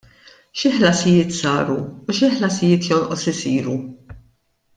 Xi 0.61 0.69
ħlasijiet 0.77 1.35
saru 1.39 1.75
u 1.83 2.15
xi 2.21 2.31
ħlasijiet 2.39 2.89
jonqos 2.93 3.29
isiru? 3.35 3.79